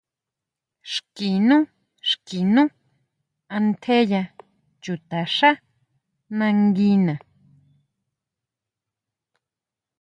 [0.93, 1.57] Xki nú,
[2.09, 2.63] xki nú
[3.55, 4.23] antjeya
[4.83, 5.51] chutaxá
[6.37, 7.15] nanguina.